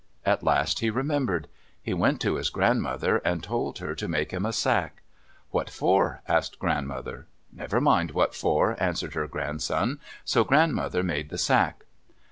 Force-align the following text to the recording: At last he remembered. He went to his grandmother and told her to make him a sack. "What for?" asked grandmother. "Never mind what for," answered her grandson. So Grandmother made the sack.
At 0.25 0.41
last 0.41 0.79
he 0.79 0.89
remembered. 0.89 1.47
He 1.79 1.93
went 1.93 2.19
to 2.21 2.37
his 2.37 2.49
grandmother 2.49 3.17
and 3.17 3.43
told 3.43 3.77
her 3.77 3.93
to 3.93 4.07
make 4.07 4.31
him 4.31 4.47
a 4.47 4.51
sack. 4.51 5.03
"What 5.51 5.69
for?" 5.69 6.23
asked 6.27 6.57
grandmother. 6.57 7.27
"Never 7.53 7.79
mind 7.79 8.09
what 8.09 8.33
for," 8.33 8.75
answered 8.81 9.13
her 9.13 9.27
grandson. 9.27 9.99
So 10.25 10.43
Grandmother 10.43 11.03
made 11.03 11.29
the 11.29 11.37
sack. 11.37 11.85